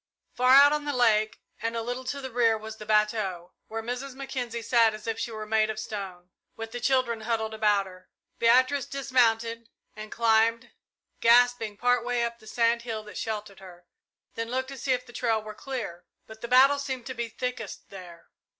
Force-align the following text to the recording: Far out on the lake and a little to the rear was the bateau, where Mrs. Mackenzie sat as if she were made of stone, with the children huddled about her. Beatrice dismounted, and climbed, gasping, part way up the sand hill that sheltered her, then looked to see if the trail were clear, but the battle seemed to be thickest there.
Far 0.33 0.55
out 0.55 0.73
on 0.73 0.85
the 0.85 0.93
lake 0.95 1.41
and 1.61 1.75
a 1.75 1.83
little 1.83 2.05
to 2.05 2.21
the 2.21 2.31
rear 2.31 2.57
was 2.57 2.77
the 2.77 2.87
bateau, 2.87 3.53
where 3.67 3.83
Mrs. 3.83 4.15
Mackenzie 4.15 4.63
sat 4.63 4.95
as 4.95 5.05
if 5.05 5.19
she 5.19 5.29
were 5.29 5.45
made 5.45 5.69
of 5.69 5.77
stone, 5.79 6.31
with 6.55 6.71
the 6.71 6.79
children 6.79 7.21
huddled 7.21 7.53
about 7.53 7.85
her. 7.85 8.09
Beatrice 8.39 8.87
dismounted, 8.87 9.69
and 9.95 10.11
climbed, 10.11 10.71
gasping, 11.19 11.77
part 11.77 12.03
way 12.03 12.23
up 12.23 12.39
the 12.39 12.47
sand 12.47 12.81
hill 12.81 13.03
that 13.03 13.17
sheltered 13.19 13.59
her, 13.59 13.85
then 14.33 14.49
looked 14.49 14.69
to 14.69 14.77
see 14.79 14.91
if 14.93 15.05
the 15.05 15.13
trail 15.13 15.39
were 15.43 15.53
clear, 15.53 16.05
but 16.25 16.41
the 16.41 16.47
battle 16.47 16.79
seemed 16.79 17.05
to 17.05 17.13
be 17.13 17.29
thickest 17.29 17.91
there. 17.91 18.31